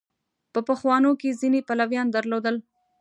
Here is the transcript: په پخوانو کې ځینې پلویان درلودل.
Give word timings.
په 0.53 0.59
پخوانو 0.67 1.11
کې 1.19 1.37
ځینې 1.41 1.59
پلویان 1.67 2.07
درلودل. 2.11 2.55